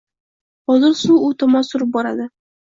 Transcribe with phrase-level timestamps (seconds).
[0.71, 2.29] Hozir suv u tomon surib boradi-